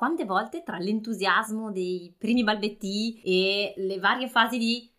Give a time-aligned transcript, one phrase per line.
[0.00, 4.90] quante volte tra l'entusiasmo dei primi balbetti e le varie fasi di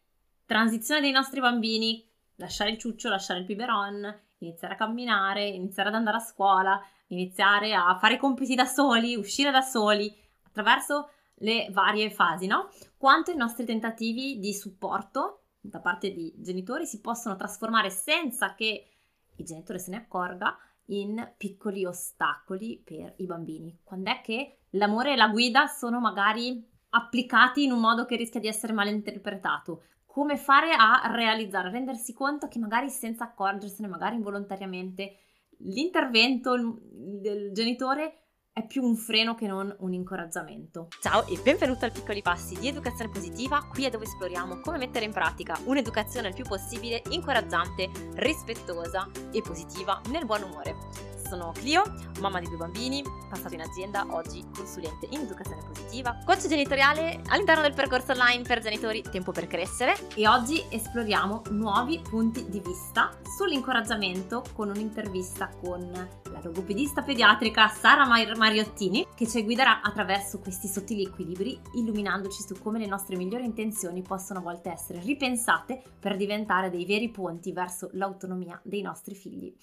[0.45, 5.95] transizione dei nostri bambini, lasciare il ciuccio, lasciare il biberon, iniziare a camminare, iniziare ad
[5.95, 12.11] andare a scuola, iniziare a fare compiti da soli, uscire da soli, attraverso le varie
[12.11, 12.69] fasi, no?
[12.95, 18.87] Quanto i nostri tentativi di supporto da parte di genitori si possono trasformare senza che
[19.35, 20.55] il genitore se ne accorga
[20.89, 23.79] in piccoli ostacoli per i bambini.
[23.83, 28.39] Quando è che l'amore e la guida sono magari applicati in un modo che rischia
[28.39, 29.83] di essere malinterpretato?
[30.05, 35.15] Come fare a realizzare, a rendersi conto che magari senza accorgersene, magari involontariamente,
[35.59, 38.17] l'intervento del genitore
[38.53, 40.89] è più un freno che non un incoraggiamento.
[40.99, 45.05] Ciao e benvenuto al Piccoli Passi di Educazione Positiva, qui è dove esploriamo come mettere
[45.05, 51.83] in pratica un'educazione il più possibile incoraggiante, rispettosa e positiva nel buon umore sono Clio,
[52.19, 57.61] mamma di due bambini, passato in azienda, oggi consulente in educazione positiva, coach genitoriale all'interno
[57.61, 63.17] del percorso online per genitori Tempo per crescere e oggi esploriamo nuovi punti di vista
[63.37, 70.67] sull'incoraggiamento con un'intervista con la logopedista pediatrica Sara Mar- Mariottini che ci guiderà attraverso questi
[70.67, 76.17] sottili equilibri illuminandoci su come le nostre migliori intenzioni possono a volte essere ripensate per
[76.17, 79.55] diventare dei veri ponti verso l'autonomia dei nostri figli.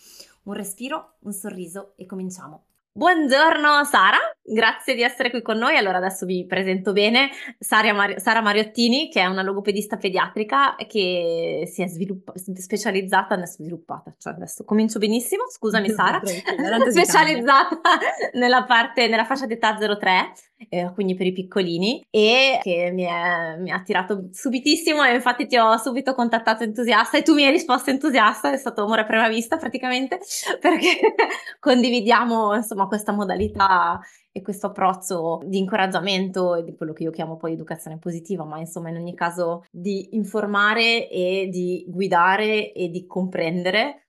[0.48, 2.68] Un respiro, un sorriso e cominciamo.
[2.92, 4.16] Buongiorno Sara,
[4.48, 5.76] grazie di essere qui con noi.
[5.76, 11.68] Allora adesso vi presento bene Sara, Mar- Sara Mariottini, che è una logopedista pediatrica che
[11.70, 16.20] si è sviluppa- specializzata, nel sviluppata, cioè adesso comincio benissimo, scusami Sara,
[16.90, 17.80] specializzata
[18.34, 20.32] nella parte, nella fascia d'età 03
[20.68, 25.04] eh, quindi per i piccolini, e che mi, è, mi, ha attirato subitissimo.
[25.04, 28.82] E infatti ti ho subito contattato entusiasta e tu mi hai risposto entusiasta, è stato
[28.82, 30.18] amore a prima vista praticamente,
[30.60, 30.98] perché
[31.60, 34.00] condividiamo insomma questa modalità
[34.38, 38.58] e questo approccio di incoraggiamento e di quello che io chiamo poi educazione positiva, ma
[38.58, 44.08] insomma in ogni caso di informare e di guidare e di comprendere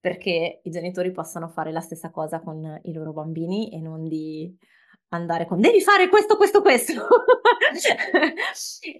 [0.00, 4.56] perché i genitori possano fare la stessa cosa con i loro bambini e non di
[5.10, 6.92] andare con devi fare questo, questo, questo.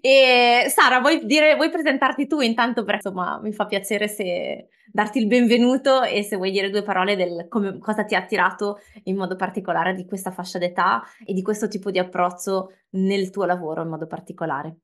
[0.01, 2.85] e Sara, vuoi, dire, vuoi presentarti tu intanto?
[2.85, 7.17] Perché insomma mi fa piacere se darti il benvenuto e se vuoi dire due parole
[7.17, 11.43] del come, cosa ti ha attirato in modo particolare di questa fascia d'età e di
[11.43, 14.77] questo tipo di approccio nel tuo lavoro in modo particolare.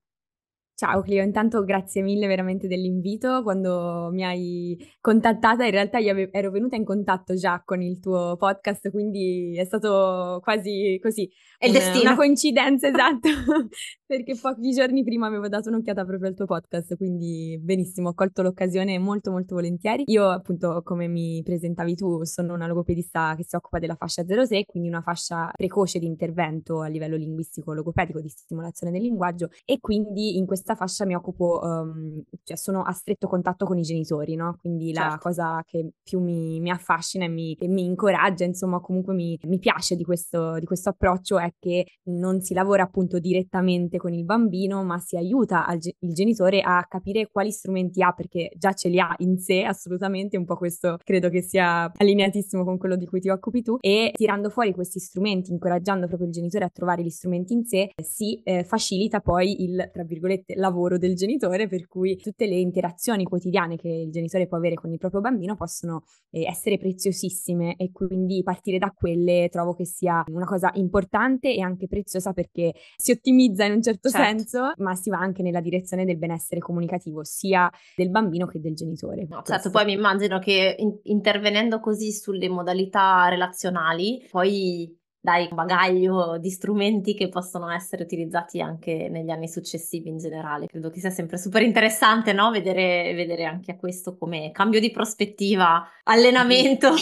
[0.74, 3.42] Ciao Clio, intanto grazie mille veramente dell'invito.
[3.42, 8.36] Quando mi hai contattata, in realtà io ero venuta in contatto già con il tuo
[8.36, 11.30] podcast, quindi è stato quasi così.
[11.62, 12.10] È il destino.
[12.10, 13.28] Una coincidenza, esatto,
[14.04, 18.42] perché pochi giorni prima avevo dato un'occhiata proprio al tuo podcast, quindi benissimo, ho colto
[18.42, 20.02] l'occasione molto molto volentieri.
[20.06, 24.64] Io appunto, come mi presentavi tu, sono una logopedista che si occupa della fascia 06,
[24.64, 29.78] quindi una fascia precoce di intervento a livello linguistico logopedico di stimolazione del linguaggio e
[29.78, 34.34] quindi in questa fascia mi occupo, um, cioè sono a stretto contatto con i genitori,
[34.34, 34.56] no?
[34.58, 35.10] Quindi certo.
[35.10, 39.38] la cosa che più mi, mi affascina e mi, e mi, incoraggia, insomma, comunque mi,
[39.44, 44.12] mi piace di questo, di questo, approccio è che non si lavora appunto direttamente con
[44.12, 48.72] il bambino, ma si aiuta al, il genitore a capire quali strumenti ha, perché già
[48.72, 52.96] ce li ha in sé assolutamente, un po' questo credo che sia allineatissimo con quello
[52.96, 56.70] di cui ti occupi tu, e tirando fuori questi strumenti, incoraggiando proprio il genitore a
[56.70, 61.68] trovare gli strumenti in sé, si eh, facilita poi il, tra virgolette, lavoro del genitore,
[61.68, 65.56] per cui tutte le interazioni quotidiane che il genitore può avere con il proprio bambino
[65.56, 71.41] possono eh, essere preziosissime e quindi partire da quelle trovo che sia una cosa importante
[71.50, 74.26] e anche preziosa perché si ottimizza in un certo, certo.
[74.26, 78.74] senso, ma si va anche nella direzione del benessere comunicativo sia del bambino che del
[78.74, 79.26] genitore.
[79.28, 86.36] No, certo, poi mi immagino che in- intervenendo così sulle modalità relazionali, poi dai bagaglio
[86.38, 90.66] di strumenti che possono essere utilizzati anche negli anni successivi in generale.
[90.66, 92.50] Credo che sia sempre super interessante no?
[92.50, 96.94] vedere, vedere anche a questo come cambio di prospettiva, allenamento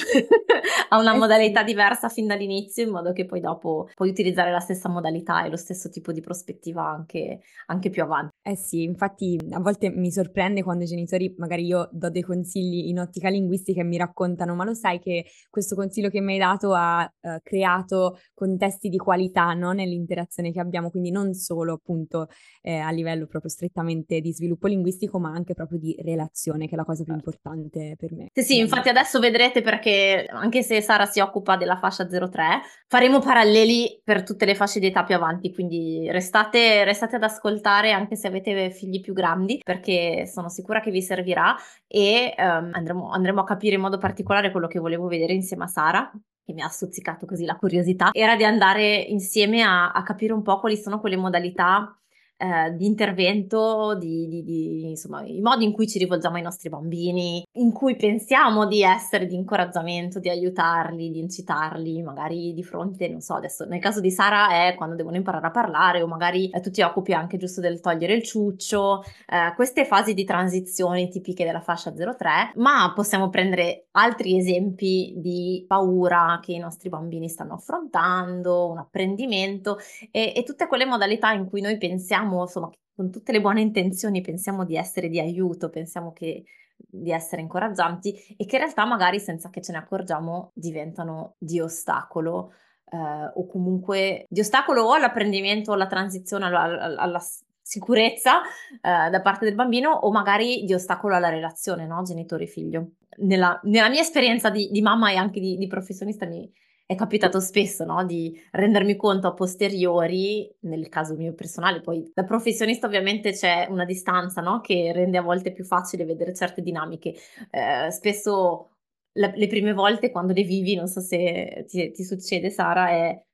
[0.91, 4.91] a una modalità diversa fin dall'inizio in modo che poi dopo puoi utilizzare la stessa
[4.91, 8.35] modalità e lo stesso tipo di prospettiva anche, anche più avanti.
[8.43, 12.89] Eh sì, infatti a volte mi sorprende quando i genitori, magari io do dei consigli
[12.89, 16.39] in ottica linguistica e mi raccontano, ma lo sai che questo consiglio che mi hai
[16.39, 19.73] dato ha uh, creato contesti di qualità no?
[19.73, 22.29] nell'interazione che abbiamo, quindi non solo appunto
[22.63, 26.77] eh, a livello proprio strettamente di sviluppo linguistico, ma anche proprio di relazione, che è
[26.77, 27.31] la cosa più certo.
[27.31, 28.27] importante per me.
[28.33, 33.21] Sì, sì, infatti adesso vedrete perché anche se Sara si occupa della fascia 03, faremo
[33.21, 38.17] paralleli per tutte le fasce di età più avanti, quindi restate, restate ad ascoltare anche
[38.17, 41.55] se avete figli più grandi, perché sono sicura che vi servirà
[41.87, 45.69] e um, andremo, andremo a capire in modo particolare quello che volevo vedere insieme a
[45.69, 46.13] Sara
[46.51, 50.43] che mi ha stuzzicato così la curiosità, era di andare insieme a, a capire un
[50.43, 51.95] po' quali sono quelle modalità
[52.41, 56.71] eh, di intervento, di, di, di, insomma, i modi in cui ci rivolgiamo ai nostri
[56.71, 63.09] bambini, in cui pensiamo di essere di incoraggiamento, di aiutarli, di incitarli, magari di fronte,
[63.09, 66.49] non so, adesso nel caso di Sara è quando devono imparare a parlare o magari
[66.49, 71.09] eh, tu ti occupi anche giusto del togliere il ciuccio, eh, queste fasi di transizione
[71.09, 77.29] tipiche della fascia 03, ma possiamo prendere altri esempi di paura che i nostri bambini
[77.29, 79.79] stanno affrontando, un apprendimento
[80.11, 83.61] e, e tutte quelle modalità in cui noi pensiamo pensiamo, insomma, con tutte le buone
[83.61, 86.45] intenzioni pensiamo di essere di aiuto, pensiamo che
[86.77, 91.61] di essere incoraggianti e che in realtà magari senza che ce ne accorgiamo diventano di
[91.61, 92.53] ostacolo
[92.91, 92.97] eh,
[93.35, 97.23] o comunque di ostacolo o all'apprendimento alla transizione alla, alla, alla
[97.61, 98.41] sicurezza
[98.81, 102.03] eh, da parte del bambino o magari di ostacolo alla relazione no?
[102.03, 102.93] genitore-figlio.
[103.19, 106.51] Nella, nella, mia esperienza di, di mamma e anche di, di professionista mi,
[106.91, 112.25] è capitato spesso no, di rendermi conto a posteriori, nel caso mio personale, poi da
[112.25, 117.15] professionista ovviamente c'è una distanza no, che rende a volte più facile vedere certe dinamiche.
[117.49, 118.71] Eh, spesso
[119.13, 123.25] la, le prime volte quando le vivi, non so se ti, ti succede Sara, è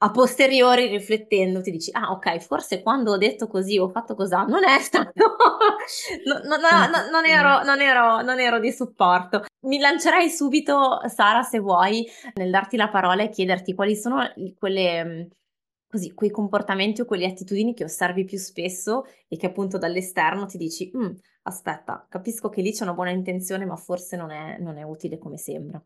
[0.00, 4.34] a posteriori riflettendo ti dici ah ok forse quando ho detto così ho fatto così
[4.46, 5.10] non è stato
[6.24, 9.44] no, no, no, non, ero, non, ero, non ero di supporto.
[9.66, 15.28] Mi lancerei subito Sara se vuoi nel darti la parola e chiederti quali sono quelle
[15.88, 20.58] così quei comportamenti o quelle attitudini che osservi più spesso e che appunto dall'esterno ti
[20.58, 21.10] dici mm,
[21.42, 25.16] aspetta capisco che lì c'è una buona intenzione ma forse non è, non è utile
[25.18, 25.82] come sembra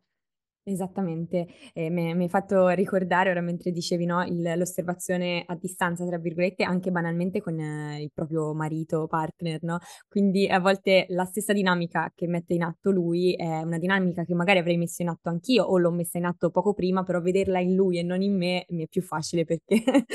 [0.67, 6.19] Esattamente, ehm, mi hai fatto ricordare ora mentre dicevi, no, il l'osservazione "a distanza" tra
[6.19, 9.79] virgolette, anche banalmente con eh, il proprio marito, partner, no,
[10.09, 14.35] quindi a volte la stessa dinamica che mette in atto lui è una dinamica che
[14.37, 17.59] magari avrei messo in atto anch'io o l'ho messa in atto poco prima, però vederla
[17.59, 19.83] in lui e non in me mi è più facile perché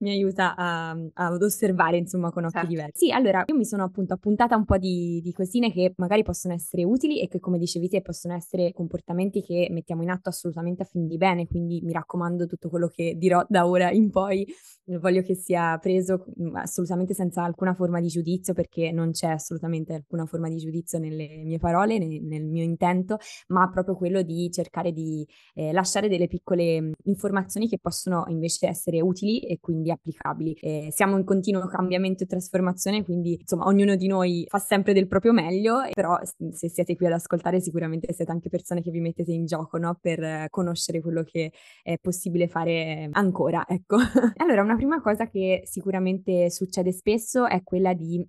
[0.00, 2.66] mi aiuta a ad osservare insomma con occhi Certo.
[2.66, 2.92] diversi.
[2.92, 6.54] Sì, allora io mi sono appunto appuntata un po' di di cosine che magari possono
[6.54, 10.28] essere utili e che come dicevi te possono essere comportamenti che mettiamo mettiamo in atto
[10.28, 14.10] assolutamente a fin di bene, quindi mi raccomando tutto quello che dirò da ora in
[14.10, 14.46] poi
[14.86, 19.94] voglio che sia preso mhmm, assolutamente senza alcuna forma di giudizio perché non c'è assolutamente
[19.94, 23.18] alcuna forma di giudizio nelle mie parole, nel, nel mio intento,
[23.48, 28.66] ma proprio quello di cercare di eh, lasciare delle piccole mhmm, informazioni che possono invece
[28.68, 30.52] essere utili e quindi applicabili.
[30.60, 35.06] Eh, siamo in continuo cambiamento e trasformazione, quindi insomma ognuno di noi fa sempre del
[35.06, 36.18] proprio meglio, però
[36.50, 39.98] se siete qui ad ascoltare sicuramente siete anche persone che vi mettete in gioco no?
[40.00, 41.52] per conoscere quello che
[41.82, 43.64] è possibile fare ancora.
[43.66, 43.96] Ecco.
[44.36, 48.26] allora, una prima cosa che sicuramente succede spesso è quella di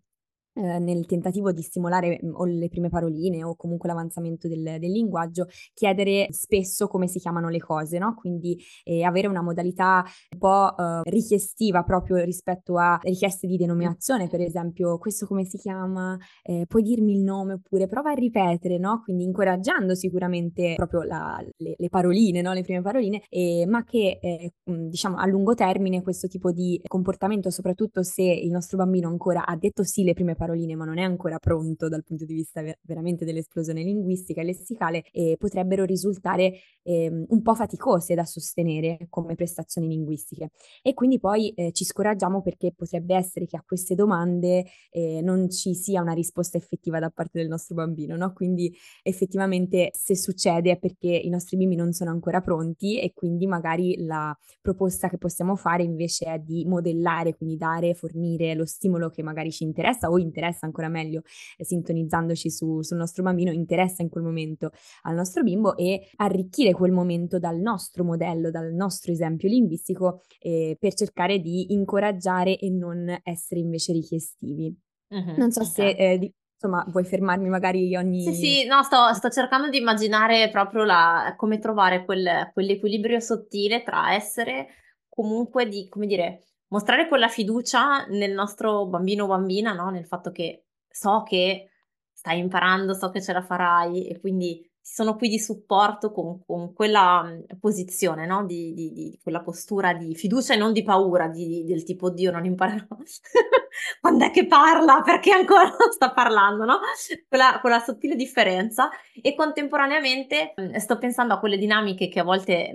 [0.58, 4.92] eh, nel tentativo di stimolare mh, o le prime paroline o comunque l'avanzamento del, del,
[4.92, 8.16] linguaggio, chiedere spesso come si chiamano le cose, no?
[8.16, 14.30] Quindi eh, avere una modalità un po' eh, richiestiva proprio rispetto a richieste di denominazione,
[14.30, 16.18] per esempio, questo come si chiama?
[16.42, 19.02] Eh, puoi dirmi il nome oppure prova a ripetere, no?
[19.04, 22.54] Quindi incoraggiando sicuramente proprio la, le, le, paroline, no?
[22.54, 23.24] Le prime paroline,
[23.68, 28.78] ma che eh, diciamo a lungo termine questo tipo di comportamento, soprattutto se il nostro
[28.78, 32.04] bambino ancora ha detto sì le prime paroline, paroline, ma non è ancora pronto dal
[32.04, 36.54] punto di vista ver- veramente dell'esplosione linguistica e lessicale, e potrebbero risultare
[36.84, 40.52] eh, un po' faticose da sostenere come prestazioni linguistiche.
[40.82, 45.50] E quindi poi eh, ci scoraggiamo perché potrebbe essere che a queste domande eh, non
[45.50, 48.34] ci sia una risposta effettiva da parte del nostro bambino, no?
[48.34, 53.48] Quindi effettivamente se succede è perché i nostri bimbi non sono ancora pronti e quindi
[53.48, 59.10] magari la proposta che possiamo fare invece è di modellare, quindi dare, fornire lo stimolo
[59.10, 61.22] che magari ci interessa o interessa interessa ancora meglio,
[61.58, 64.72] eh, sintonizzandoci su, sul nostro bambino, interessa in quel momento
[65.04, 70.76] al nostro bimbo e arricchire quel momento dal nostro modello, dal nostro esempio linguistico eh,
[70.78, 74.76] per cercare di incoraggiare e non essere invece richiestivi.
[75.14, 75.72] Mm-hmm, non so okay.
[75.72, 78.24] se eh, di, insomma vuoi fermarmi magari ogni...
[78.24, 83.84] Sì, sì, no, sto, sto cercando di immaginare proprio la, come trovare quel, quell'equilibrio sottile
[83.84, 84.68] tra essere
[85.08, 89.90] comunque di, come dire, mostrare quella fiducia nel nostro bambino o bambina, no?
[89.90, 91.70] Nel fatto che so che
[92.12, 96.72] stai imparando, so che ce la farai e quindi sono qui di supporto con, con
[96.72, 97.28] quella
[97.60, 98.46] posizione, no?
[98.46, 102.32] Di, di, di, quella postura di fiducia e non di paura, di, del tipo, Dio,
[102.32, 102.86] non imparerò.
[104.00, 105.02] Quando è che parla?
[105.02, 106.80] Perché ancora non sta parlando, no?
[107.28, 108.90] Quella, quella sottile differenza.
[109.20, 112.72] E contemporaneamente sto pensando a quelle dinamiche che a volte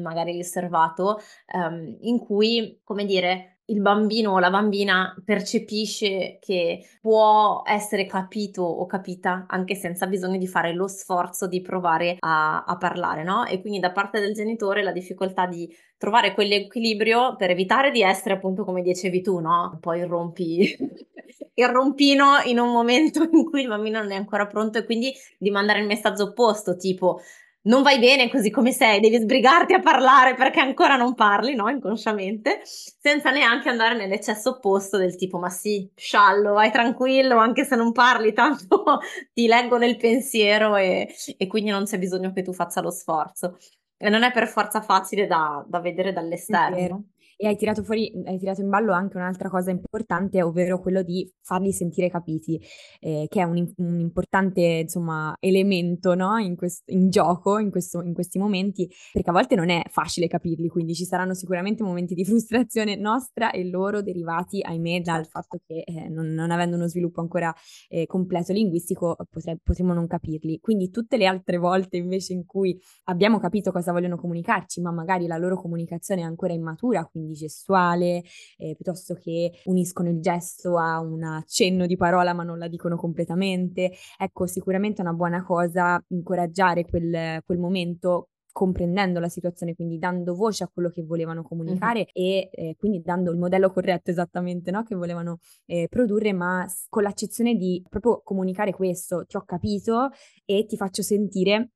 [0.00, 1.20] magari riservato,
[1.54, 8.62] um, in cui, come dire, il bambino o la bambina percepisce che può essere capito
[8.62, 13.44] o capita anche senza bisogno di fare lo sforzo di provare a, a parlare, no?
[13.44, 18.34] E quindi da parte del genitore la difficoltà di trovare quell'equilibrio per evitare di essere
[18.34, 19.76] appunto come dicevi tu, no?
[19.80, 20.74] Poi rompi
[21.58, 25.12] il rompino in un momento in cui il bambino non è ancora pronto e quindi
[25.36, 27.20] di mandare il messaggio opposto, tipo
[27.68, 31.68] non vai bene così come sei, devi sbrigarti a parlare perché ancora non parli, no?
[31.68, 37.76] Inconsciamente, senza neanche andare nell'eccesso opposto del tipo, ma sì, sciallo, vai tranquillo, anche se
[37.76, 39.00] non parli, tanto
[39.32, 43.58] ti leggo nel pensiero e, e quindi non c'è bisogno che tu faccia lo sforzo.
[44.00, 47.04] E non è per forza facile da, da vedere dall'esterno.
[47.40, 51.32] E hai tirato fuori, hai tirato in ballo anche un'altra cosa importante, ovvero quello di
[51.40, 52.60] farli sentire capiti,
[52.98, 56.36] eh, che è un, un, importante, insomma, elemento, no?
[56.38, 60.26] in, quest- in, gioco in, questo, in, questi momenti, perché a volte non è facile
[60.26, 65.30] capirli, quindi ci saranno sicuramente momenti di frustrazione nostra e loro derivati, ahimè, dal certo.
[65.30, 67.54] fatto che eh, non, non, avendo uno sviluppo ancora
[67.88, 70.58] eh, completo linguistico potre- potremmo non capirli.
[70.58, 75.28] Quindi tutte le altre volte invece in cui abbiamo capito cosa vogliono comunicarci, ma magari
[75.28, 78.22] la loro comunicazione è ancora immatura, quindi gestuale,
[78.56, 82.96] eh, piuttosto che uniscono il gesto a un accenno di parola ma non la dicono
[82.96, 83.92] completamente.
[84.18, 90.34] Ecco, sicuramente è una buona cosa incoraggiare quel, quel momento comprendendo la situazione, quindi dando
[90.34, 92.10] voce a quello che volevano comunicare uh-huh.
[92.12, 94.82] e eh, quindi dando il modello corretto esattamente no?
[94.82, 100.08] che volevano eh, produrre, ma con l'accezione di proprio comunicare questo, ti ho capito
[100.44, 101.74] e ti faccio sentire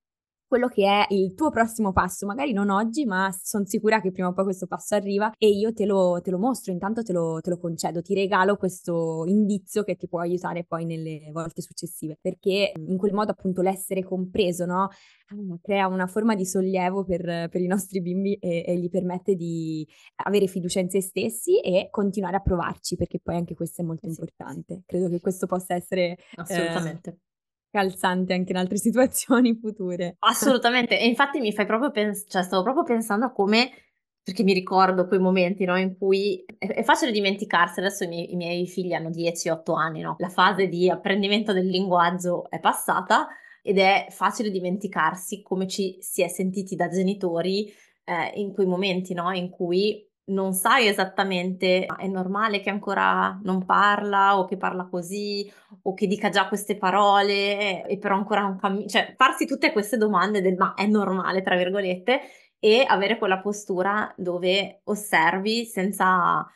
[0.53, 4.29] quello che è il tuo prossimo passo, magari non oggi, ma sono sicura che prima
[4.29, 7.41] o poi questo passo arriva e io te lo, te lo mostro, intanto te lo,
[7.41, 12.19] te lo, concedo, ti regalo questo indizio che ti può aiutare poi nelle volte successive,
[12.21, 14.83] perché in quel modo appunto l'essere compreso, no?
[14.83, 19.35] Ah, crea una forma di sollievo per, per i nostri bimbi e, e, gli permette
[19.35, 19.89] di
[20.25, 24.05] avere fiducia in se stessi e continuare a provarci, perché poi anche questo è molto
[24.05, 24.11] sì.
[24.11, 24.83] importante.
[24.85, 26.19] Credo che questo possa essere...
[26.35, 27.09] Assolutamente.
[27.09, 27.32] Eh,
[27.73, 30.17] calzante anche in altre situazioni future.
[30.21, 33.71] Assolutamente, e infatti mi fai proprio pensare, cioè stavo proprio pensando a come,
[34.23, 38.33] perché mi ricordo quei momenti no, in cui è, è, facile dimenticarsi, adesso i miei,
[38.33, 40.15] i miei figli hanno 10-8 anni, no?
[40.19, 43.29] la fase di apprendimento del linguaggio è passata
[43.63, 47.73] ed è facile dimenticarsi come ci si è sentiti da genitori
[48.05, 53.65] eh, in quei momenti no, in cui non sai esattamente, è normale che ancora non
[53.65, 55.51] parla o che parla così
[55.83, 59.97] o che dica già queste parole e però ancora non cammina, cioè farsi tutte queste
[59.97, 62.21] domande del ma è normale, tra virgolette,
[62.59, 66.47] e avere quella postura dove osservi senza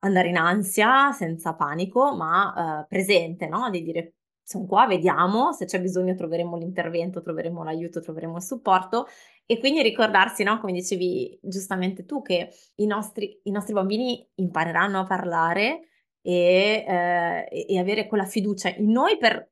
[0.00, 3.68] andare in ansia, senza panico, ma eh, presente, no?
[3.70, 9.06] Di dire sono qua, vediamo, se c'è bisogno troveremo l'intervento, troveremo l'aiuto, troveremo il supporto
[9.46, 15.00] e quindi ricordarsi, no, come dicevi giustamente tu, che i nostri, i nostri bambini impareranno
[15.00, 15.88] a parlare
[16.22, 19.50] e, eh, e avere quella fiducia in noi per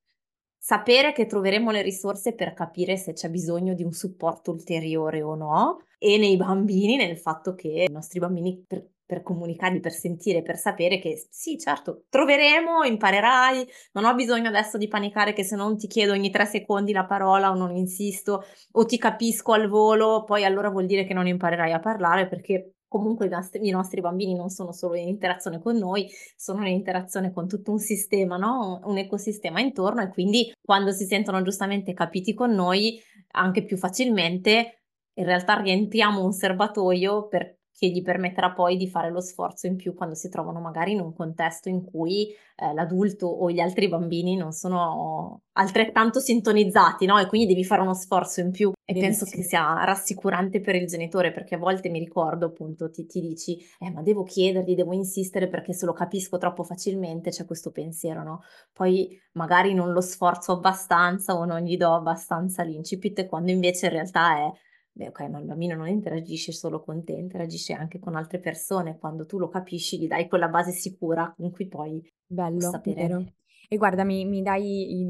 [0.57, 5.35] sapere che troveremo le risorse per capire se c'è bisogno di un supporto ulteriore o
[5.35, 5.85] no.
[5.99, 8.65] E nei bambini nel fatto che i nostri bambini
[9.11, 14.79] per comunicare, per sentire, per sapere che sì, certo, troveremo, imparerai, non ho bisogno adesso
[14.79, 18.45] di panicare che se non ti chiedo ogni tre secondi la parola o non insisto
[18.71, 22.75] o ti capisco al volo, poi allora vuol dire che non imparerai a parlare perché
[22.87, 26.75] comunque i nostri, i nostri, bambini non sono solo in interazione con noi, sono in
[26.75, 28.81] interazione con tutto un sistema, no?
[28.85, 33.01] un ecosistema intorno e quindi quando si sentono giustamente capiti con noi,
[33.33, 34.83] anche più facilmente,
[35.15, 39.77] in realtà rientriamo un serbatoio per che gli permetterà poi di fare lo sforzo in
[39.77, 43.89] più quando si trovano magari in un contesto in cui eh, l'adulto o gli altri
[43.89, 47.19] bambini non sono altrettanto sintonizzati, no?
[47.19, 48.71] E quindi devi fare uno sforzo in più.
[48.85, 49.25] E Benissimo.
[49.25, 53.21] penso che sia rassicurante per il genitore, perché a volte mi ricordo appunto, ti, ti
[53.21, 57.71] dici, eh, ma devo chiedergli, devo insistere perché se lo capisco troppo facilmente c'è questo
[57.71, 58.43] pensiero, no?
[58.75, 63.93] Poi magari non lo sforzo abbastanza o non gli do abbastanza l'incipit, quando invece in
[63.93, 64.53] realtà è
[65.01, 68.99] Beh, ok, ma il bambino non interagisce solo con te, interagisce anche con altre persone.
[68.99, 73.07] Quando tu lo capisci, gli dai quella base sicura con cui poi Bello, sapere.
[73.07, 73.25] Vero.
[73.67, 75.09] E guarda, mi, mi dai, il,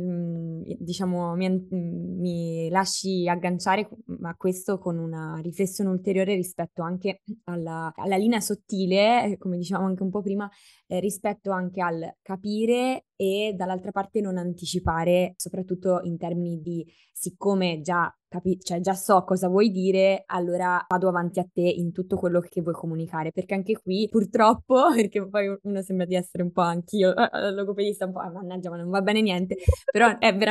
[0.78, 3.88] diciamo, mi, mi, lasci agganciare
[4.22, 10.02] a questo con una riflessione ulteriore rispetto anche alla, alla linea sottile, come dicevamo anche
[10.02, 10.48] un po' prima,
[10.86, 17.80] eh, rispetto anche al capire e dall'altra parte non anticipare, soprattutto in termini di siccome
[17.82, 22.16] già capi- cioè già so cosa vuoi dire, allora vado avanti a te in tutto
[22.16, 26.52] quello che vuoi comunicare, perché anche qui purtroppo, perché poi uno sembra di essere un
[26.52, 29.56] po' anch'io, eh, logopedista, un po', ah, mannaggia, ma non va bene niente,
[29.90, 30.49] però è veramente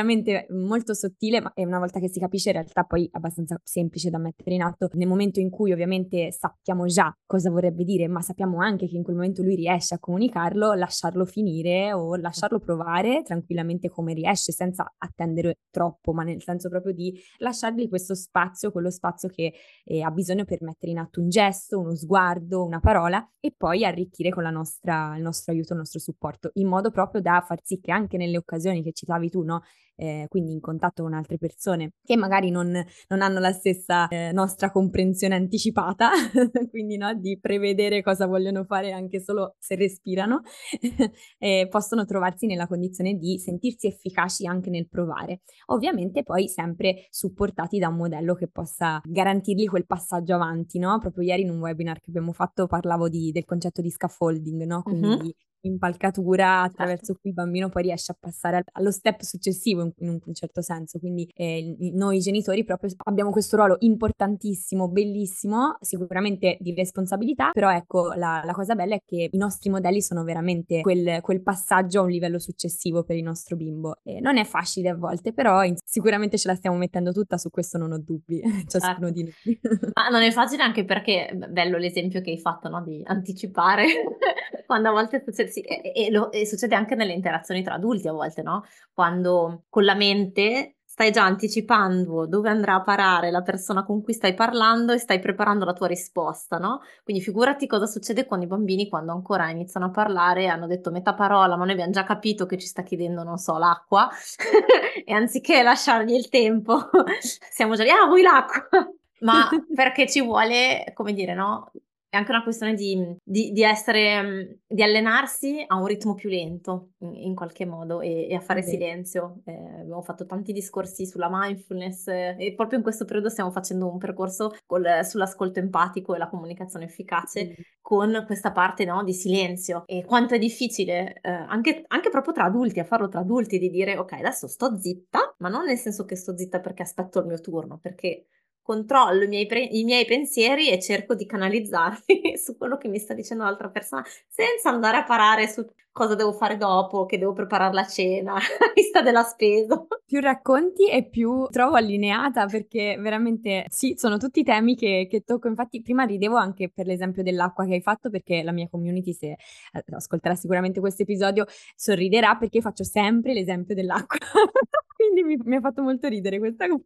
[0.50, 4.18] molto sottile ma, e una volta che si capisce in realtà poi abbastanza semplice da
[4.18, 8.58] mettere in atto, nel momento in cui ovviamente sappiamo già cosa vorrebbe dire, ma sappiamo
[8.60, 13.88] anche che in quel momento lui riesce a comunicarlo, lasciarlo finire o lasciarlo provare tranquillamente
[13.88, 19.28] come riesce, senza attendere troppo, ma nel senso proprio di lasciargli questo spazio, quello spazio
[19.28, 19.54] che
[19.84, 23.84] eh, ha bisogno per mettere in atto un gesto, uno sguardo, una parola e poi
[23.84, 27.80] arricchire con nostra, il nostro aiuto, il nostro supporto, in modo proprio da far sì
[27.80, 29.62] che anche nelle occasioni che citavi tu, no?
[30.00, 32.72] Eh, quindi in contatto con altre persone che magari non,
[33.08, 36.10] non hanno la stessa eh, nostra comprensione anticipata,
[36.70, 40.40] quindi no, di prevedere cosa vogliono fare anche solo se respirano,
[41.38, 45.42] eh, possono trovarsi nella condizione di sentirsi efficaci anche nel provare.
[45.66, 50.98] Ovviamente poi sempre supportati da un modello che possa garantirgli quel passaggio avanti, no?
[50.98, 54.82] Proprio ieri in un webinar che abbiamo fatto parlavo di, del concetto di scaffolding, no?
[54.82, 57.20] Quindi uh-huh impalcatura attraverso certo.
[57.20, 60.98] cui il bambino poi riesce a passare allo step successivo in, in un certo senso.
[60.98, 68.12] Quindi eh, noi genitori proprio abbiamo questo ruolo importantissimo, bellissimo, sicuramente di responsabilità, però ecco
[68.14, 72.02] la, la cosa bella è che i nostri modelli sono veramente quel, quel, passaggio a
[72.02, 73.98] un livello successivo per il nostro bimbo.
[74.02, 77.50] E non è facile a volte, però in, sicuramente ce la stiamo mettendo tutta, su
[77.50, 79.10] questo non ho dubbi, ciascuno certo.
[79.10, 79.60] di noi.
[79.94, 82.82] Ma non è facile anche perché, bello l'esempio che hai fatto, no?
[82.82, 83.86] Di anticipare,
[84.66, 88.08] quando a volte succede sì, e, e, lo, e succede anche nelle interazioni tra adulti
[88.08, 88.64] a volte, no?
[88.92, 94.12] Quando con la mente stai già anticipando dove andrà a parare la persona con cui
[94.12, 96.80] stai parlando e stai preparando la tua risposta, no?
[97.04, 101.14] Quindi figurati cosa succede con i bambini quando ancora iniziano a parlare, hanno detto metà
[101.14, 104.10] parola, ma noi abbiamo già capito che ci sta chiedendo, non so, l'acqua,
[105.06, 106.90] e anziché lasciargli il tempo,
[107.50, 108.68] siamo già lì, ah, vuoi l'acqua?
[109.20, 111.70] Ma perché ci vuole, come dire, no?
[112.10, 116.90] È anche una questione di, di, di, essere, di allenarsi a un ritmo più lento
[116.98, 118.72] in, in qualche modo e, e a fare okay.
[118.72, 119.42] silenzio.
[119.44, 123.88] Eh, abbiamo fatto tanti discorsi sulla mindfulness eh, e proprio in questo periodo stiamo facendo
[123.88, 127.62] un percorso col, sull'ascolto empatico e la comunicazione efficace mm.
[127.80, 129.84] con questa parte no, di silenzio.
[129.86, 133.70] E quanto è difficile, eh, anche, anche proprio tra adulti, a farlo tra adulti, di
[133.70, 137.26] dire ok, adesso sto zitta, ma non nel senso che sto zitta perché aspetto il
[137.26, 138.26] mio turno, perché
[138.62, 142.98] controllo i miei, pre- i miei, pensieri e cerco di canalizzarli su quello che mi
[142.98, 147.32] sta dicendo l'altra persona senza andare a parare su cosa devo fare dopo, che devo
[147.32, 149.86] preparare la cena, la lista della spesa.
[150.04, 155.48] Più racconti e più trovo allineata perché veramente sì, sono tutti temi che, che tocco.
[155.48, 159.30] Infatti prima ridevo anche per l'esempio dell'acqua che hai fatto perché la mia community, se
[159.30, 164.18] eh, ascolterà sicuramente questo episodio, sorriderà perché faccio sempre l'esempio dell'acqua.
[165.00, 166.84] Quindi mi, mi, ha fatto molto ridere questa cosa.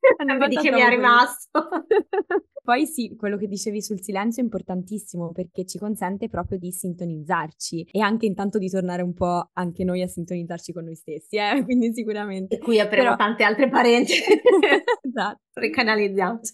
[0.38, 1.68] Vedi che mi è rimasto.
[2.62, 7.88] Poi sì, quello che dicevi sul silenzio è importantissimo perché ci consente proprio di sintonizzarci
[7.90, 11.62] e anche intanto di tornare un po' anche noi a sintonizzarci con noi stessi, eh?
[11.64, 12.56] quindi sicuramente.
[12.56, 13.16] E qui apriamo Però...
[13.16, 14.22] tante altre parentesi.
[15.06, 15.40] esatto.
[15.52, 16.40] Ricanalizziamo.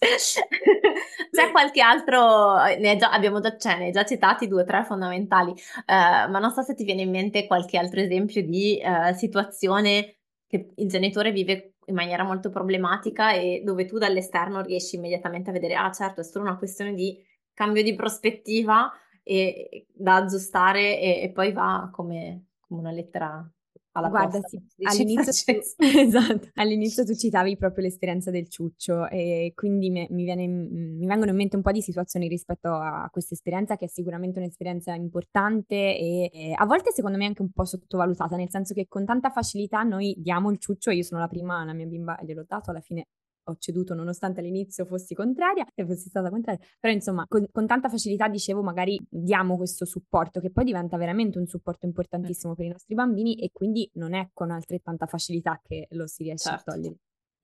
[1.30, 5.50] C'è qualche altro, ne già, abbiamo già, cioè, ne già citati due o tre fondamentali,
[5.50, 10.16] uh, ma non so se ti viene in mente qualche altro esempio di uh, situazione
[10.46, 15.52] che il genitore vive in maniera molto problematica e dove tu dall'esterno riesci immediatamente a
[15.52, 17.16] vedere, ah certo, è solo una questione di
[17.52, 18.90] cambio di prospettiva
[19.28, 23.44] e, da aggiustare e, e poi va come, come una lettera
[23.90, 25.60] alla Guarda, posta, sì, all'inizio tu,
[25.98, 31.30] esatto, all'inizio tu citavi proprio l'esperienza del ciuccio e quindi mi, mi, viene, mi, vengono
[31.30, 35.74] in mente un po' di situazioni rispetto a questa esperienza che è sicuramente un'esperienza importante
[35.74, 39.30] e, e, a volte secondo me anche un po' sottovalutata, nel senso che con tanta
[39.30, 42.80] facilità noi diamo il ciuccio, io sono la prima, la mia bimba gliel'ho dato, alla
[42.80, 43.08] fine
[43.48, 47.88] ho ceduto nonostante all'inizio fossi contraria e fossi stata contraria, però insomma con, con, tanta
[47.88, 52.70] facilità dicevo magari diamo questo supporto che poi diventa veramente un supporto importantissimo per i
[52.70, 56.70] nostri bambini e quindi non è con altrettanta facilità che lo si riesce certo.
[56.70, 56.96] a togliere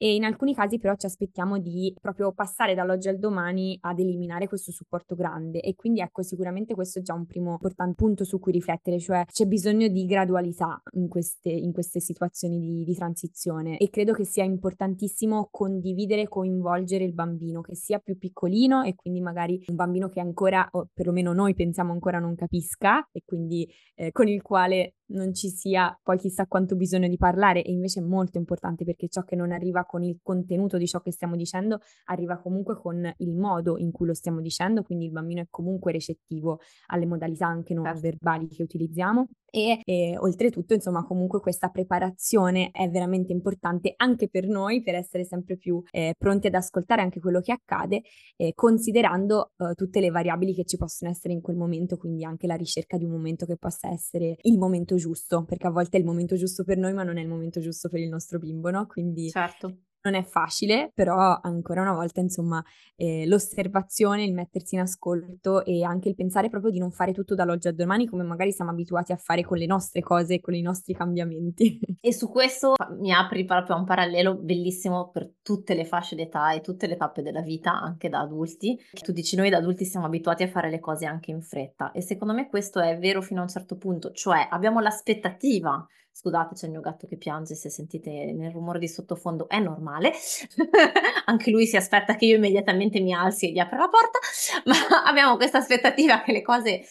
[0.02, 4.48] e in alcuni casi però ci aspettiamo di proprio passare dall'oggi al domani ad eliminare
[4.48, 5.60] questo supporto grande.
[5.60, 9.24] E quindi ecco sicuramente questo è già un primo importante punto su cui riflettere, cioè
[9.30, 13.78] c'è bisogno di gradualità in queste, in queste situazioni di, di transizione.
[13.78, 19.20] E credo che sia importantissimo condividere, coinvolgere il bambino che sia più piccolino e quindi
[19.20, 24.10] magari un bambino che ancora, o perlomeno noi pensiamo ancora non capisca e quindi eh,
[24.10, 27.62] con il quale non ci sia poi chissà quanto bisogno di parlare.
[27.62, 31.02] E invece è molto importante perché ciò che non arriva con il contenuto di ciò
[31.02, 35.10] che stiamo dicendo arriva comunque con il modo in cui lo stiamo dicendo, quindi il
[35.10, 38.00] bambino è comunque recettivo alle modalità anche non certo.
[38.00, 44.48] verbali che utilizziamo e, e, oltretutto insomma comunque questa preparazione è veramente importante anche per
[44.48, 48.00] noi per essere sempre più eh, pronti ad ascoltare anche quello che accade
[48.36, 52.46] eh, considerando eh, tutte le variabili che ci possono essere in quel momento quindi anche
[52.46, 56.00] la ricerca di un momento che possa essere il momento giusto perché a volte è
[56.00, 58.70] il momento giusto per noi ma non è il momento giusto per il nostro bimbo
[58.70, 58.86] no?
[58.86, 62.62] Quindi certo non è facile, però ancora una volta, insomma,
[62.96, 67.34] eh, l'osservazione, il mettersi in ascolto e anche il pensare proprio di non fare tutto
[67.34, 70.62] dall'oggi al domani come magari siamo abituati a fare con le nostre cose, con i
[70.62, 71.80] nostri cambiamenti.
[72.04, 76.60] E su questo mi apri proprio un parallelo bellissimo per tutte le fasce d'età e
[76.60, 78.76] tutte le tappe della vita, anche da adulti.
[79.00, 82.02] Tu dici noi da adulti siamo abituati a fare le cose anche in fretta e
[82.02, 86.66] secondo me questo è vero fino a un certo punto, cioè abbiamo l'aspettativa Scusate, c'è
[86.66, 90.12] il mio gatto che piange, se sentite nel rumore di sottofondo è normale.
[91.24, 94.18] Anche lui si aspetta che io immediatamente mi alzi e gli apra la porta,
[94.66, 96.82] ma abbiamo questa aspettativa che le cose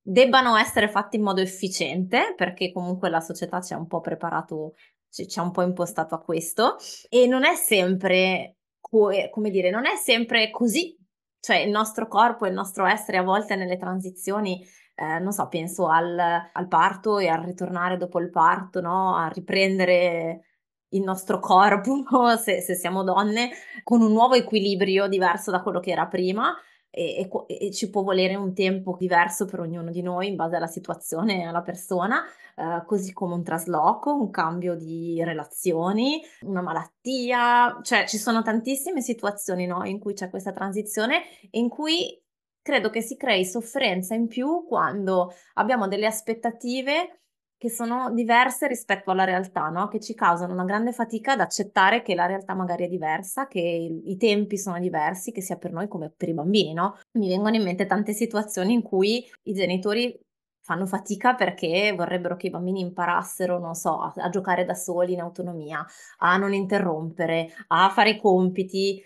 [0.00, 4.74] debbano essere fatte in modo efficiente, perché comunque la società ci ha un po' preparato,
[5.08, 6.76] ci, ha un po' impostato a questo
[7.08, 10.96] e non è sempre come dire, non è sempre così.
[11.40, 14.66] Cioè il nostro corpo e il nostro essere a volte nelle transizioni
[15.00, 16.18] eh, non so, penso al,
[16.52, 19.14] al, parto e al ritornare dopo il parto, no?
[19.14, 20.42] A riprendere
[20.88, 22.02] il nostro corpo,
[22.36, 23.50] se, se, siamo donne,
[23.84, 26.52] con un nuovo equilibrio diverso da quello che era prima.
[26.90, 30.56] E, e, e, ci può volere un tempo diverso per ognuno di noi in base
[30.56, 32.24] alla situazione e alla persona,
[32.56, 39.02] eh, così come un trasloco, un cambio di relazioni, una malattia, cioè ci sono tantissime
[39.02, 42.20] situazioni no, in cui c'è questa transizione in cui
[42.62, 47.20] credo che si crei sofferenza in più quando abbiamo delle aspettative
[47.58, 49.88] che sono diverse rispetto alla realtà, no?
[49.88, 53.58] che ci causano una grande fatica ad accettare che la realtà magari è diversa, che
[53.60, 56.72] i tempi sono diversi, che sia per noi come per i bambini.
[56.72, 56.96] No?
[57.18, 60.16] Mi vengono in mente tante situazioni in cui i genitori
[60.62, 65.14] fanno fatica perché vorrebbero che i bambini imparassero, non so, a, a giocare da soli
[65.14, 65.84] in autonomia,
[66.18, 69.02] a non interrompere, a fare i compiti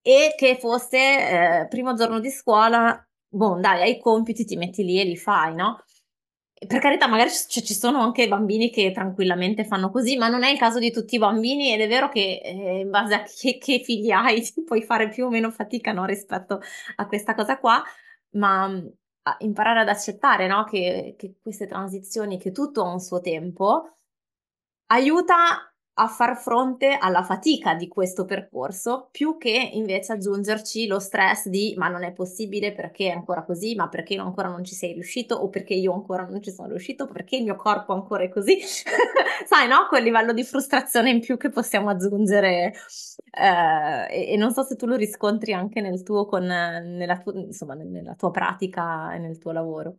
[0.00, 0.98] e che fosse
[1.62, 5.16] eh, primo giorno di scuola, boh, dai, hai i compiti, ti metti lì e li
[5.16, 5.84] fai, no?
[6.66, 10.50] Per carità, magari c- ci sono anche bambini che tranquillamente fanno così, ma non è
[10.50, 13.58] il caso di tutti i bambini ed è vero che eh, in base a che,
[13.58, 16.60] che, figli hai puoi fare più o meno fatica no, rispetto
[16.96, 17.82] a questa cosa qua,
[18.32, 18.86] ma mm,
[19.38, 23.98] imparare ad accettare no, che, che queste transizioni, che tutto ha un suo tempo,
[24.86, 31.48] aiuta a far fronte alla fatica di questo percorso più che invece aggiungerci lo stress
[31.48, 34.94] di ma non è possibile perché è ancora così, ma perché ancora non ci sei
[34.94, 38.28] riuscito o perché io ancora non ci sono riuscito, perché il mio corpo ancora è
[38.28, 38.58] così.
[39.44, 39.86] Sai, no?
[39.88, 42.72] Quel livello di frustrazione in più che possiamo aggiungere
[43.30, 47.32] eh, e, e, non so se tu lo riscontri anche nel tuo con, nella, tua,
[47.34, 49.96] insomma, nella tua pratica e nel tuo lavoro.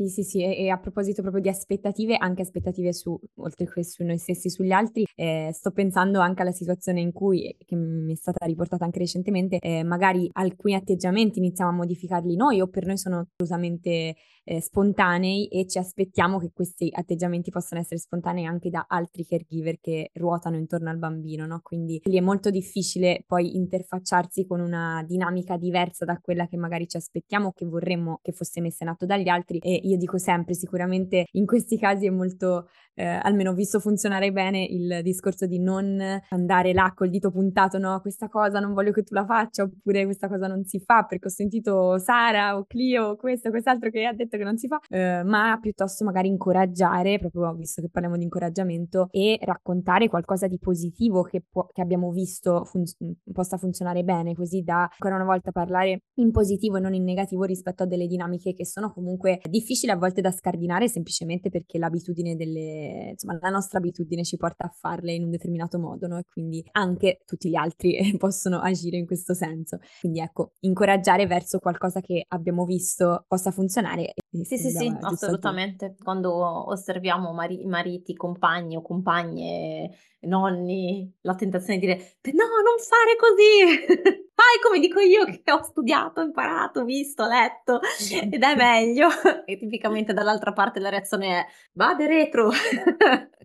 [0.00, 4.02] Sì, sì, sì, e, a proposito proprio di aspettative, anche aspettative su, oltre che su
[4.02, 8.16] noi stessi, sugli altri, eh, sto pensando anche alla situazione in cui, che mi è
[8.16, 12.96] stata riportata anche recentemente, eh, magari alcuni atteggiamenti iniziamo a modificarli noi o per noi
[12.96, 14.14] sono assolutamente
[14.50, 19.78] eh, spontanei e ci aspettiamo che questi atteggiamenti possano essere spontanei anche da altri caregiver
[19.80, 21.60] che ruotano intorno al bambino, no?
[21.62, 26.88] Quindi lì è molto difficile poi interfacciarsi con una dinamica diversa da quella che magari
[26.88, 30.18] ci aspettiamo o che vorremmo che fosse messa in atto dagli altri e io dico
[30.18, 35.60] sempre, sicuramente in questi casi è molto, eh, almeno visto funzionare bene, il discorso di
[35.60, 39.62] non andare là col dito puntato, no, questa cosa non voglio che tu la faccia,
[39.62, 44.06] oppure questa cosa non si fa perché ho sentito Sara o Clio questo quest'altro che
[44.06, 48.16] ha detto che non si fa, eh, ma piuttosto magari incoraggiare, proprio visto che parliamo
[48.16, 52.84] di incoraggiamento, e raccontare qualcosa di positivo che, può, che abbiamo visto fun-
[53.32, 57.44] possa funzionare bene, così da ancora una volta parlare in positivo e non in negativo
[57.44, 62.36] rispetto a delle dinamiche che sono comunque difficili a volte da scardinare semplicemente perché l'abitudine
[62.36, 66.18] delle, insomma, la nostra abitudine ci porta a farle in un determinato modo, no?
[66.18, 69.78] E quindi anche tutti gli altri possono agire in questo senso.
[70.00, 74.14] Quindi ecco, incoraggiare verso qualcosa che abbiamo visto possa funzionare.
[74.32, 75.96] Sì, sì, sì, assolutamente.
[76.02, 76.32] Quando
[76.70, 79.90] osserviamo mari- mariti, compagni o compagne,
[80.20, 83.86] nonni, la tentazione di dire no, non fare così,
[84.32, 87.80] fai come dico io che ho studiato, imparato, visto, letto
[88.30, 89.08] ed è meglio.
[89.44, 92.50] E tipicamente dall'altra parte la reazione è vade retro,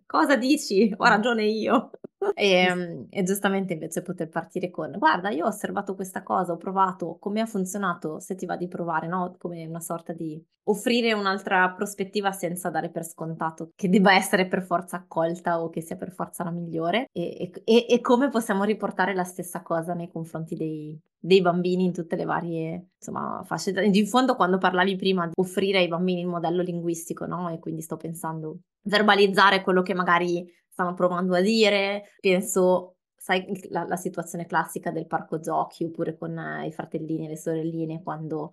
[0.06, 0.94] cosa dici?
[0.96, 1.90] Ho ragione io.
[2.34, 6.58] E, ehm, e, giustamente invece poter partire con guarda io ho osservato questa cosa ho
[6.58, 11.14] provato come ha funzionato se ti va di provare no come una sorta di offrire
[11.14, 15.96] un'altra prospettiva senza dare per scontato che debba essere per forza accolta o che sia
[15.96, 20.56] per forza la migliore e, e, e come possiamo riportare la stessa cosa nei confronti
[20.56, 23.72] dei, dei bambini in tutte le varie insomma, fasce.
[23.72, 27.50] In fondo, quando parlavi prima di offrire ai bambini il modello linguistico, no?
[27.50, 33.86] E quindi sto pensando verbalizzare quello che magari stanno provando a dire, penso, sai, la,
[33.88, 38.52] la situazione classica del parco giochi oppure con eh, i fratellini e le sorelline quando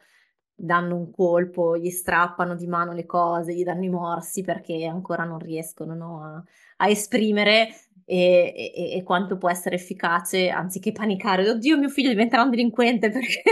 [0.55, 5.25] danno un colpo, gli strappano di mano le cose, gli danno i morsi perché ancora
[5.25, 6.45] non riescono no, a,
[6.77, 12.43] a, esprimere e, e, e, quanto può essere efficace anziché panicare, oddio mio figlio diventerà
[12.45, 13.43] un delinquente perché,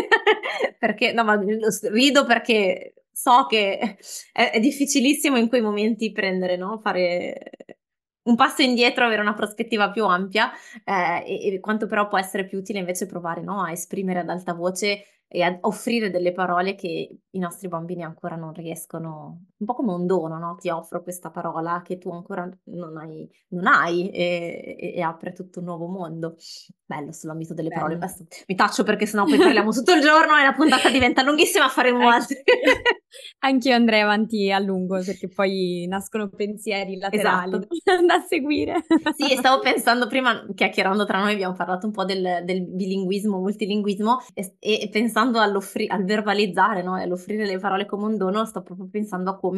[0.79, 1.41] perché no ma
[1.91, 3.97] rido perché so che
[4.33, 7.51] è, è difficilissimo in quei momenti prendere, no, fare
[8.31, 10.51] un passo indietro, avere una prospettiva più ampia
[10.85, 14.29] eh, e, e, quanto però può essere più utile invece provare no, a esprimere ad
[14.29, 19.67] alta voce e a offrire delle parole che i nostri bambini ancora non riescono, un
[19.67, 20.57] po' come un dono, no?
[20.59, 25.33] Ti offro questa parola che tu ancora non hai, non hai e, e, e, apre
[25.33, 26.37] tutto un nuovo mondo.
[26.87, 27.83] Bello sull'ambito delle Bello.
[27.83, 27.99] parole.
[27.99, 28.25] Basta.
[28.47, 32.09] Mi taccio perché sennò poi parliamo tutto il giorno e la puntata diventa lunghissima, faremo
[32.09, 32.37] altri.
[33.41, 38.07] Anch'io andrei avanti a lungo perché poi nascono pensieri laterali esatto.
[38.07, 38.83] da seguire.
[39.17, 44.23] Sì, stavo pensando prima, chiacchierando tra noi, abbiamo parlato un po' del, del bilinguismo, multilinguismo
[44.33, 45.59] e, e pensando al
[46.03, 46.97] verbalizzare no?
[46.97, 49.50] e all'offrire le parole come un dono, sto proprio pensando a come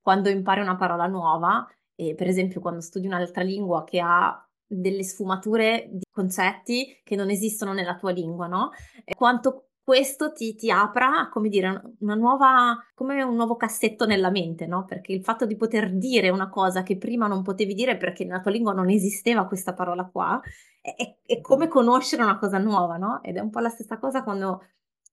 [0.00, 5.02] quando impari una parola nuova, e per esempio quando studi un'altra lingua che ha delle
[5.02, 8.70] sfumature di concetti che non esistono nella tua lingua, no?
[9.04, 14.30] E quanto questo ti, ti, apra, come dire, una nuova, come un nuovo cassetto nella
[14.30, 14.84] mente, no?
[14.84, 18.40] Perché il fatto di poter dire una cosa che prima non potevi dire perché nella
[18.40, 20.40] tua lingua non esisteva questa parola qua,
[20.80, 23.20] è, è come conoscere una cosa nuova, no?
[23.22, 24.62] Ed è un po' la stessa cosa quando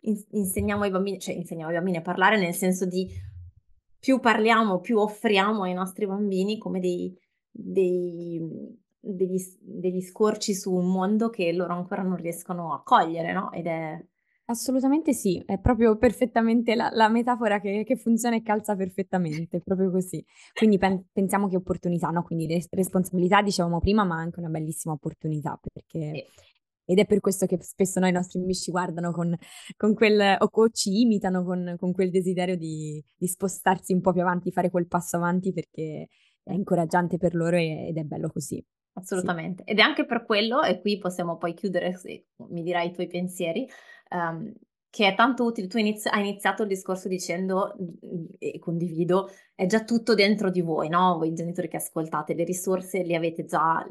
[0.02, 3.10] insegniamo ai bambini, cioè insegniamo ai bambini a parlare nel senso di
[4.00, 7.16] più parliamo, più offriamo ai nostri bambini come dei,
[7.50, 8.40] dei,
[9.00, 13.52] degli, degli, scorci su un mondo che loro ancora non riescono a cogliere, no?
[13.52, 14.06] Ed è...
[14.50, 19.92] Assolutamente sì, è proprio perfettamente la, la metafora che, che, funziona e calza perfettamente, proprio
[19.92, 20.24] così.
[20.54, 22.24] Quindi pen- pensiamo che opportunità, no?
[22.24, 26.46] Quindi res- responsabilità, dicevamo prima, ma anche una bellissima opportunità, perché sì.
[26.90, 29.36] Ed è per questo che spesso noi i nostri amici ci guardano con,
[29.76, 34.14] con quel, o, o, ci imitano con, con quel desiderio di, di, spostarsi un po'
[34.14, 36.08] più avanti, fare quel passo avanti perché
[36.44, 38.64] è incoraggiante per loro ed è bello così.
[38.94, 39.64] Assolutamente.
[39.66, 39.72] Sì.
[39.72, 43.08] Ed è anche per quello, e qui possiamo poi chiudere, se mi dirai i tuoi
[43.08, 43.68] pensieri,
[44.12, 44.50] um,
[44.90, 45.68] che è tanto utile.
[45.68, 47.76] Tu inizi- hai iniziato il discorso dicendo,
[48.40, 51.18] e condivido, è già tutto dentro di voi, no?
[51.18, 53.86] Voi genitori che ascoltate, le risorse le avete già,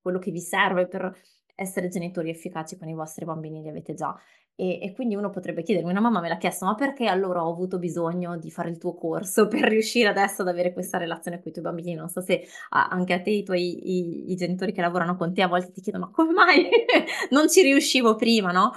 [0.00, 1.12] quello che vi serve per
[1.60, 4.16] essere genitori efficaci con i vostri bambini li avete già.
[4.54, 7.50] E, e, quindi uno potrebbe chiedermi, una mamma me l'ha chiesto, ma perché allora ho
[7.50, 11.48] avuto bisogno di fare il tuo corso per riuscire adesso ad avere questa relazione con
[11.48, 11.94] i tuoi bambini?
[11.94, 15.32] Non so se ah, anche a te i tuoi i, i, genitori che lavorano con
[15.34, 16.68] te a volte ti chiedono, ma come mai
[17.30, 18.72] non ci riuscivo prima, no?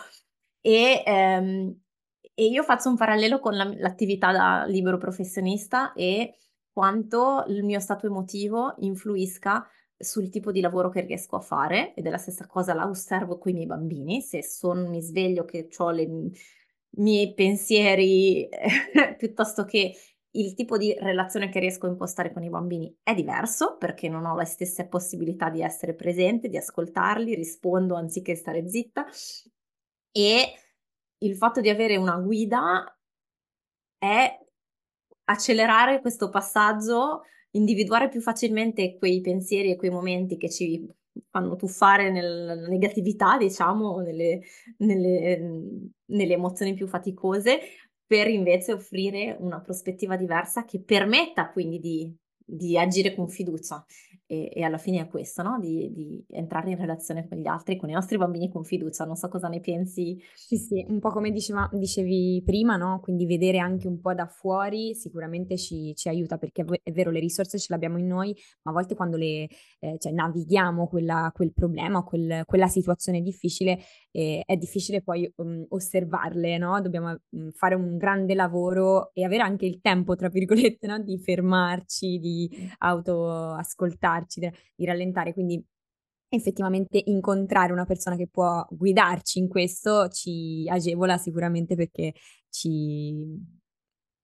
[0.62, 1.78] E, ehm,
[2.34, 6.38] e io faccio un parallelo con la, l'attività da libero professionista e
[6.72, 9.68] quanto il mio stato emotivo influisca
[10.04, 13.38] sul tipo di lavoro che riesco a fare ed è la stessa cosa la osservo
[13.38, 16.32] con i miei bambini, se son, mi sveglio che ho i
[16.98, 18.48] miei pensieri
[19.18, 19.96] piuttosto che
[20.36, 24.26] il tipo di relazione che riesco a impostare con i bambini è diverso perché non
[24.26, 29.06] ho le stesse possibilità di essere presente, di ascoltarli, rispondo anziché stare zitta.
[30.12, 30.54] E
[31.20, 32.98] il fatto di avere una guida
[33.98, 34.40] è
[35.26, 37.24] accelerare questo passaggio
[37.56, 40.88] individuare più facilmente quei pensieri e quei momenti che ci
[41.30, 44.42] fanno tuffare nella negatività, diciamo, nelle,
[44.78, 47.60] nelle, nelle emozioni più faticose,
[48.06, 53.84] per invece offrire una prospettiva diversa che permetta quindi di, di agire con fiducia
[54.26, 55.60] e, e, alla fine è questo, no?
[55.60, 59.06] Di, di, entrare in relazione con gli altri, con i nostri bambini con fiducia.
[59.06, 60.18] Non so cosa ne pensi.
[60.34, 63.00] Sì, sì, un po' come diceva, dicevi prima, no?
[63.02, 67.20] Quindi vedere anche un po' da fuori sicuramente ci, ci, aiuta perché è vero, le
[67.20, 69.48] risorse ce le abbiamo in noi, ma a volte quando le,
[69.80, 73.80] eh, cioè, navighiamo quella, quel problema, quel, quella situazione difficile,
[74.12, 76.80] eh, è difficile poi um, osservarle, no?
[76.82, 81.00] Dobbiamo um, fare un grande lavoro e avere anche il tempo, tra virgolette, no?
[81.00, 84.40] Di fermarci, di autoascoltarci aiutarci,
[84.76, 85.34] di rallentare.
[85.34, 85.64] Quindi
[86.30, 92.14] effettivamente incontrare una persona che può guidarci in questo ci agevola sicuramente perché
[92.50, 93.14] ci,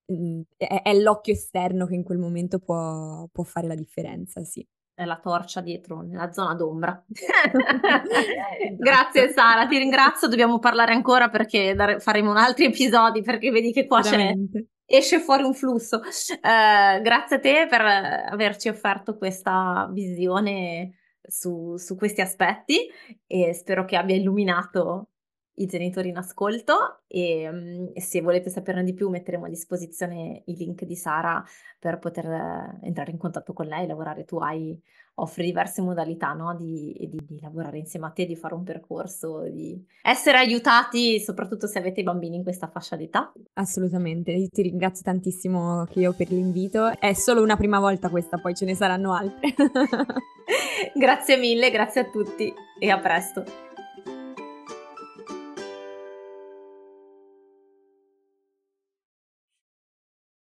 [0.06, 4.66] mhmm, è, è, l'occhio esterno che in quel momento può, può fare la differenza, sì.
[4.96, 7.04] la torcia dietro nella zona d'ombra.
[8.76, 10.28] Grazie Sara, ti ringrazio.
[10.28, 14.58] Dobbiamo parlare ancora perché dare, faremo altri episodi perché vedi che qua Veramente.
[14.58, 15.98] c'è, esce fuori un flusso.
[15.98, 22.88] Uh, grazie a te per averci offerto questa visione su, su questi aspetti
[23.26, 25.10] e spero che abbia illuminato
[25.54, 30.42] i genitori in ascolto e, mm, e, se volete saperne di più metteremo a disposizione
[30.46, 31.42] i link di Sara
[31.78, 34.24] per poter eh, entrare in contatto con lei, lavorare.
[34.24, 34.80] Tu hai,
[35.22, 36.54] offri diverse modalità no?
[36.54, 41.66] di, di, di, lavorare insieme a te, di fare un percorso, di essere aiutati, soprattutto
[41.66, 43.32] se avete bambini in questa fascia d'età.
[43.54, 46.98] Assolutamente, io ti ringrazio tantissimo Chio per l'invito.
[46.98, 49.54] È solo una prima volta questa, poi ce ne saranno altre.
[50.94, 53.69] grazie mille, grazie a tutti e a presto.